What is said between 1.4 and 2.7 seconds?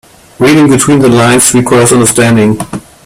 requires understanding.